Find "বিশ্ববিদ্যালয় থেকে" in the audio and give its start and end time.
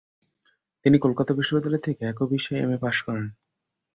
1.33-2.01